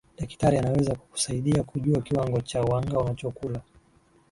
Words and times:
dakitari 0.17 0.57
anaweza 0.57 0.95
kukusaidia 0.95 1.63
kujua 1.63 2.01
kiwango 2.01 2.41
cha 2.41 2.61
wanga 2.61 2.99
unachokula 2.99 3.61